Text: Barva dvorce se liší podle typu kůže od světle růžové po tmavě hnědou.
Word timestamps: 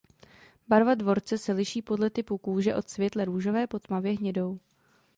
Barva 0.67 0.95
dvorce 0.95 1.37
se 1.37 1.51
liší 1.53 1.81
podle 1.81 2.09
typu 2.09 2.37
kůže 2.37 2.75
od 2.75 2.89
světle 2.89 3.25
růžové 3.25 3.67
po 3.67 3.79
tmavě 3.79 4.13
hnědou. 4.17 4.59